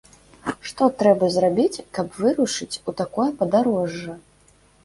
[0.69, 4.21] Што трэба зрабіць, каб вырушыць у такое падарожжа?